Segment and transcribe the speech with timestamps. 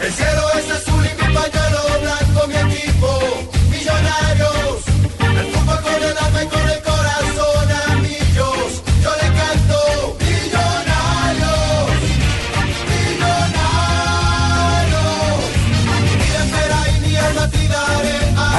[0.00, 3.18] El cielo es azul y mi pañuelo blanco, mi equipo,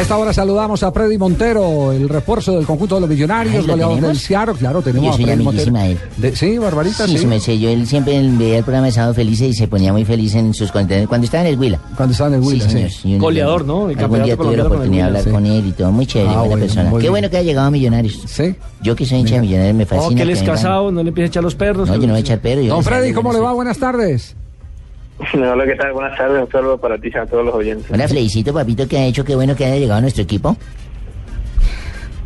[0.01, 3.61] A esta hora saludamos a Freddy Montero, el refuerzo del conjunto de los millonarios, Ay,
[3.61, 4.17] ¿lo goleador del?
[4.17, 4.55] Ciaro.
[4.55, 5.99] Claro, Yo tenemos soy a Freddy amiguísima de él.
[6.17, 7.59] De- sí, Barbarita, Sí, sí.
[7.59, 10.55] yo él siempre veía el programa de Sábado Felices y se ponía muy feliz en
[10.55, 11.79] sus contenidos cuando estaba en el Huila.
[11.95, 12.89] Cuando estaba en el Huila, sí, sí.
[13.03, 13.15] señor.
[13.17, 13.89] Un- Goleador, ¿no?
[13.91, 15.29] El Algún día tuve la oportunidad de hablar sí.
[15.29, 15.91] con él y todo.
[15.91, 16.89] Muy chévere, Ah, buena bueno, persona.
[16.89, 17.11] Qué bien.
[17.11, 18.19] bueno que haya llegado a Millonarios.
[18.25, 18.55] Sí.
[18.81, 20.07] Yo que soy hincha de Millonarios me fascina.
[20.07, 21.87] Oh, que él es casado, no le empiece a echar los perros.
[21.87, 22.61] No, yo no voy a echar perro.
[22.63, 23.53] yo Don Freddy, ¿cómo yo le va?
[23.53, 24.35] Buenas tardes.
[25.33, 25.93] Hola, ¿qué tal?
[25.93, 26.41] Buenas tardes.
[26.43, 27.91] Un saludo para ti y a todos los oyentes.
[27.91, 29.23] Hola, Felicito, papito, que ha hecho.
[29.23, 30.55] Qué bueno que haya llegado a nuestro equipo.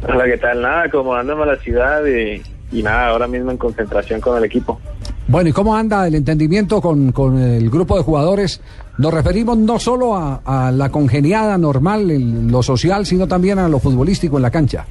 [0.07, 0.61] Hola, ¿qué tal?
[0.61, 4.79] Nada, acomodándome a la ciudad y, y nada, ahora mismo en concentración con el equipo.
[5.27, 8.61] Bueno, ¿y cómo anda el entendimiento con, con el grupo de jugadores?
[8.99, 13.67] Nos referimos no solo a, a la congeniada normal, en lo social, sino también a
[13.67, 14.85] lo futbolístico en la cancha.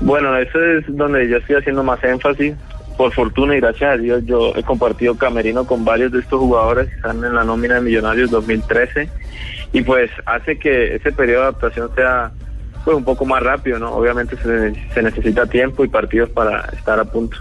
[0.00, 2.54] Bueno, eso es donde yo estoy haciendo más énfasis.
[2.96, 6.88] Por fortuna y gracias a Dios, yo he compartido camerino con varios de estos jugadores
[6.88, 9.08] que están en la nómina de Millonarios 2013
[9.72, 12.30] y pues hace que ese periodo de adaptación sea
[12.84, 13.92] pues un poco más rápido, ¿no?
[13.92, 17.38] Obviamente se, se necesita tiempo y partidos para estar a punto.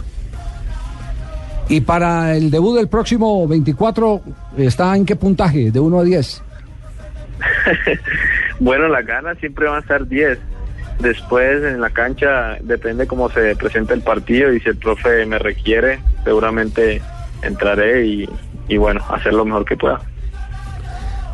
[1.69, 4.21] Y para el debut del próximo 24,
[4.57, 5.71] ¿está en qué puntaje?
[5.71, 6.43] ¿De 1 a 10?
[8.59, 10.39] Bueno, las ganas siempre van a estar 10.
[10.99, 15.39] Después en la cancha depende cómo se presenta el partido y si el profe me
[15.39, 17.01] requiere, seguramente
[17.41, 18.29] entraré y,
[18.67, 19.99] y bueno, hacer lo mejor que pueda.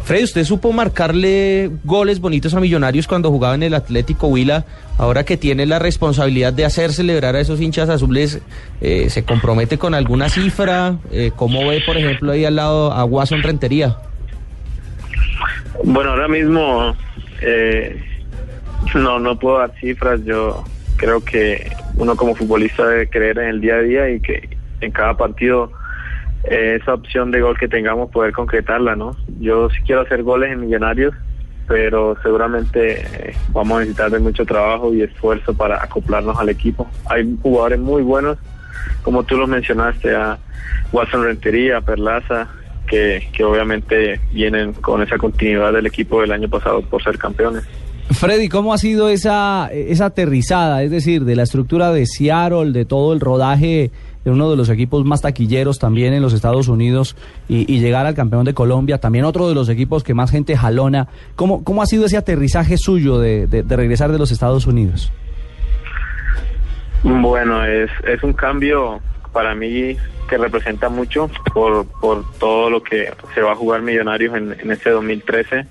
[0.10, 4.66] Freddy, ¿usted supo marcarle goles bonitos a Millonarios cuando jugaba en el Atlético Huila?
[4.98, 8.42] Ahora que tiene la responsabilidad de hacer celebrar a esos hinchas azules,
[8.82, 10.98] eh, ¿se compromete con alguna cifra?
[11.12, 13.98] Eh, ¿Cómo ve, por ejemplo, ahí al lado a Watson Rentería?
[15.84, 16.96] Bueno, ahora mismo
[17.42, 18.02] eh,
[18.96, 20.24] no, no puedo dar cifras.
[20.24, 20.64] Yo
[20.98, 24.92] creo que uno como futbolista debe creer en el día a día y que en
[24.92, 25.72] cada partido
[26.44, 29.16] eh, esa opción de gol que tengamos poder concretarla, ¿no?
[29.40, 31.14] Yo sí quiero hacer goles en Millonarios,
[31.68, 36.90] pero seguramente eh, vamos a necesitar de mucho trabajo y esfuerzo para acoplarnos al equipo.
[37.06, 38.38] Hay jugadores muy buenos,
[39.04, 40.38] como tú lo mencionaste, a
[40.92, 42.48] Watson Rentería, Perlaza,
[42.88, 47.68] que, que obviamente vienen con esa continuidad del equipo del año pasado por ser campeones.
[48.12, 50.84] Freddy, ¿cómo ha sido esa, esa aterrizada?
[50.84, 53.92] Es decir, de la estructura de Seattle, de todo el rodaje
[54.26, 57.16] de uno de los equipos más taquilleros también en los Estados Unidos
[57.48, 61.08] y, llegar al campeón de Colombia, también otro de los equipos que más gente jalona.
[61.36, 65.12] ¿Cómo, cómo ha sido ese aterrizaje suyo de, de- de regresar de los Estados Unidos?
[67.04, 69.00] Bueno, es, es un cambio
[69.32, 69.96] para mí
[70.30, 74.72] que representa mucho por, por todo lo que se va a jugar Millonarios en, en
[74.72, 75.66] este 2013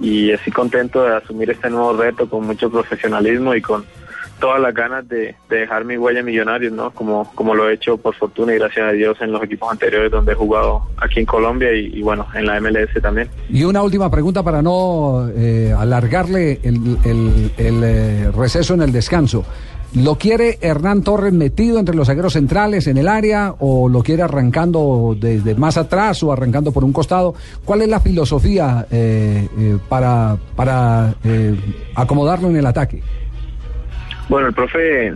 [0.00, 3.84] y estoy contento de asumir este nuevo reto con mucho profesionalismo y con
[4.40, 6.92] todas las ganas de, de dejar mi huella en Millonarios, ¿no?
[6.92, 10.12] Como, como lo he hecho por fortuna y gracias a Dios en los equipos anteriores
[10.12, 13.28] donde he jugado aquí en Colombia y, y bueno, en la MLS también.
[13.50, 18.92] Y una última pregunta para no eh, alargarle el, el- el, eh, receso en el
[18.92, 19.44] descanso.
[19.94, 24.22] ¿Lo quiere Hernán Torres metido entre los zagueros centrales en el área o lo quiere
[24.22, 27.34] arrancando desde más atrás o arrancando por un costado?
[27.64, 31.56] ¿Cuál es la filosofía eh, eh, para, para eh,
[31.94, 33.02] acomodarlo en el ataque?
[34.28, 35.14] Bueno, el profe,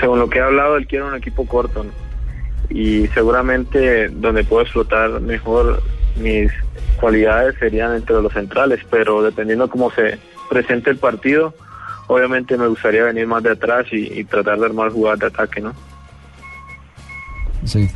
[0.00, 1.86] según lo que he hablado, él quiere un equipo corto.
[2.70, 5.80] Y seguramente donde puedo explotar mejor
[6.16, 6.50] mis
[7.00, 10.18] cualidades serían entre los centrales, pero dependiendo cómo se
[10.50, 11.54] presente el partido,
[12.06, 15.74] obviamente me gustaría venir más de atrás y, tratar de armar jugadas de ataque, ¿no?
[17.64, 17.88] Sí.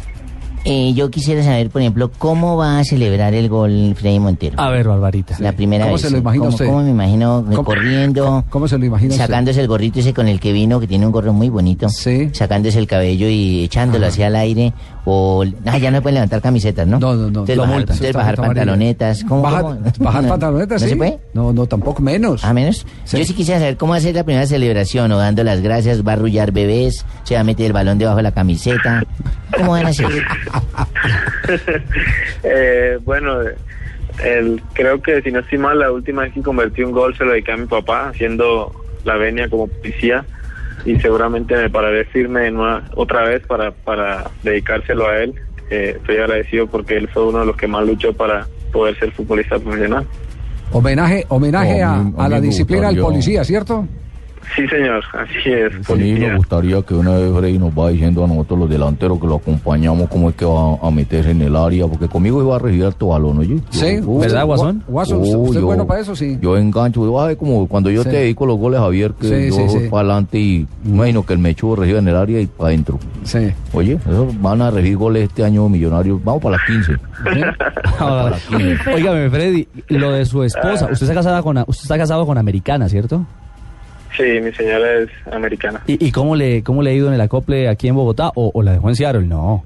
[0.67, 4.61] Eh, yo quisiera saber, por ejemplo, cómo va a celebrar el gol Freddy Montero.
[4.61, 5.37] A ver, Barbarita.
[5.39, 6.03] La primera ¿Cómo vez.
[6.03, 6.67] se lo imagina ¿Cómo, usted?
[6.67, 8.45] cómo me imagino ¿Cómo- corriendo?
[8.51, 9.25] ¿Cómo se lo imagina usted?
[9.25, 11.89] Sacándose el gorrito ese con el que vino, que tiene un gorro muy bonito.
[11.89, 12.31] Sí.
[12.33, 14.73] Sacándose el cabello y echándolo hacia el aire.
[15.05, 15.45] O.
[15.67, 16.99] Ah, ya no pueden levantar camisetas, ¿no?
[16.99, 17.27] No, no, no.
[17.29, 19.23] Entonces bajar, entonces bajar pantalonetas.
[19.25, 19.77] ¿Cómo, Bajar, cómo?
[20.01, 20.91] bajar pantalonetas, ¿No sí.
[20.91, 21.19] se puede?
[21.33, 22.45] No, no, tampoco menos.
[22.45, 22.85] ¿A menos?
[23.05, 23.19] Sí.
[23.19, 26.15] Yo sí quisiera saber cómo hacer la primera celebración, o dando las gracias, va a
[26.15, 29.05] arrullar bebés, se va a meter el balón debajo de la camiseta.
[29.57, 30.07] ¿Cómo van a hacer?
[32.43, 33.39] Eh, bueno,
[34.23, 37.25] el, creo que si no estoy mal, la última vez que convertí un gol se
[37.25, 38.73] lo dediqué a mi papá, haciendo
[39.05, 40.25] la venia como policía.
[40.85, 42.53] Y seguramente me pararé firme
[42.95, 45.35] otra vez para, para dedicárselo a él.
[45.71, 49.11] Eh, estoy agradecido porque él fue uno de los que más luchó para poder ser
[49.13, 50.07] futbolista profesional.
[50.71, 53.87] Homenaje, homenaje a a, mí- a a la disciplina del gustaría- policía, ¿cierto?
[54.55, 55.73] Sí, señor, así es.
[55.73, 56.37] Sí, me policía.
[56.37, 60.09] gustaría que una vez Freddy nos va diciendo a nosotros los delanteros que lo acompañamos
[60.09, 63.09] cómo es que va a meterse en el área, porque conmigo iba a recibir alto
[63.09, 63.57] balón, oye.
[63.57, 64.81] Yo- Sí, uh, ¿verdad, Guasón?
[64.83, 66.15] Gua- Guasón, uh, ¿usted usted es yo- bueno para eso?
[66.17, 66.39] Sí.
[66.41, 68.11] Yo engancho, yo, ay, como cuando yo Sí.
[68.11, 69.89] te dedico los goles, Javier, que Sí, yo sí, voy sí.
[69.91, 72.99] para adelante y imagino que el mechudo recibe en el área y para adentro.
[73.25, 73.51] Sí.
[73.73, 76.23] Oye, eso van a recibir goles este año millonarios.
[76.25, 76.93] Vamos para las 15.
[77.99, 78.37] Ahora,
[78.95, 80.85] Óigame, Freddy, lo de su esposa.
[80.91, 83.25] Usted está casada con, usted está casado con americana, ¿cierto?
[84.17, 85.83] Sí, mi señora es americana.
[85.87, 88.51] ¿Y, y cómo le cómo le ha ido en el acople aquí en Bogotá o,
[88.55, 89.27] o la dejó en Seattle?
[89.27, 89.65] No.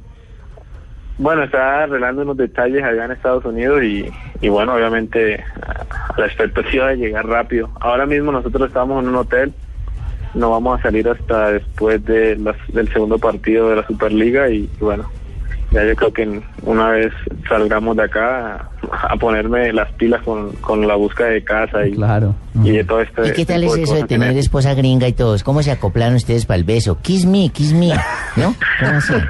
[1.19, 4.11] Bueno, está arreglando unos detalles allá en Estados Unidos y,
[4.41, 7.69] y bueno, obviamente a la expectativa de llegar rápido.
[7.79, 9.53] Ahora mismo nosotros estamos en un hotel,
[10.35, 12.37] no vamos a salir hasta después de
[12.73, 15.11] del segundo partido de la Superliga y bueno,
[15.71, 17.13] ya yo creo que una vez
[17.49, 22.35] salgamos de acá a, ponerme las pilas con, con la búsqueda de casa y, Claro.
[22.63, 23.25] y de todo esto.
[23.25, 25.43] ¿Y qué tal es eso de tener esposa gringa y todos?
[25.45, 26.99] ¿Cómo se acoplaron ustedes para el beso?
[27.03, 27.93] Kiss me, kiss me,
[28.41, 28.55] ¿no?
[28.81, 29.29] ¿Cómo hacían?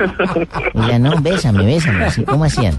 [0.88, 2.06] Ya no, bésame, bésame.
[2.26, 2.74] ¿cómo hacían?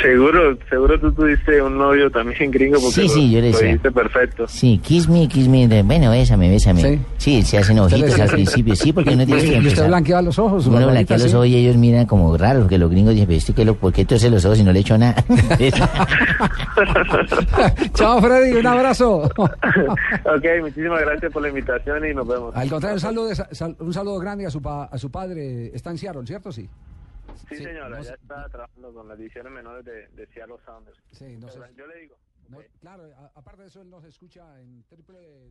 [0.00, 3.46] Seguro, seguro tú tuviste un novio también gringo porque Sí, sí, lo- yo le lo
[3.52, 3.66] decía.
[3.68, 4.48] dijiste perfecto.
[4.48, 6.82] Sí, kiss me, kiss me, de- bueno, bésame, bésame.
[6.82, 7.00] Sí.
[7.18, 9.68] Sí, se hacen ojitos al principio, sí, porque uno ¿Y tiene que usted- y usted
[9.70, 9.88] empezar.
[9.88, 10.66] blanqueaba los ojos?
[10.66, 13.52] Uno blanquea los ojos y ellos miran como raro, porque los gringos dicen, pero este
[13.52, 15.14] que lo, ¿por qué torce los ojos y no le echo nada?
[17.94, 19.18] Chao, Freddy, un abrazo.
[19.22, 22.54] ok, muchísimas gracias por la invitación y nos vemos.
[22.56, 25.41] Al contrario, un saludo, de- sal- un saludo grande a su, pa- a su padre.
[25.74, 26.52] Está en Seattle, ¿cierto?
[26.52, 26.68] Sí.
[27.48, 30.98] Sí, Sí, señora, no ya está trabajando con las divisiones menores de, de Seattle Sounders.
[31.12, 31.58] Sí, no sé.
[31.76, 32.16] Yo le digo.
[32.48, 35.50] No, claro, a- aparte de eso, él nos escucha en triple...